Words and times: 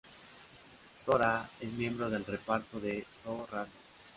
Zora 1.03 1.47
es 1.59 1.71
miembro 1.73 2.09
del 2.09 2.25
reparto 2.25 2.79
de 2.79 3.05
"So 3.23 3.47
Random! 3.51 3.69